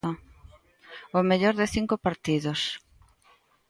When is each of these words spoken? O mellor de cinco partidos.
O 1.17 1.19
mellor 1.29 1.55
de 1.61 1.67
cinco 1.75 1.95
partidos. 2.05 2.61